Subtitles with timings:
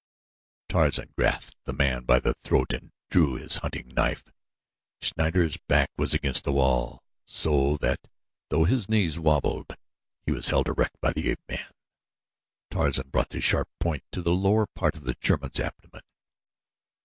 [0.67, 4.23] Tarzan grasped the man by the throat and drew his hunting knife.
[4.99, 8.07] Schneider's back was against the wall so that
[8.49, 9.77] though his knees wobbled
[10.25, 11.69] he was held erect by the ape man.
[12.71, 16.01] Tarzan brought the sharp point to the lower part of the German's abdomen.